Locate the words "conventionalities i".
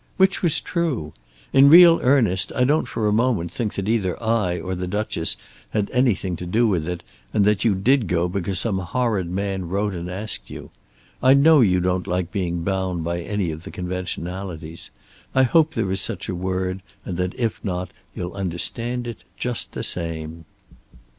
13.69-15.43